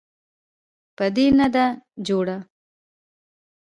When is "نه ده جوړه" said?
1.39-2.37